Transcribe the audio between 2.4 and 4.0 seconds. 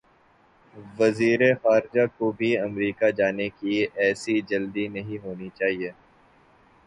امریکہ جانے کی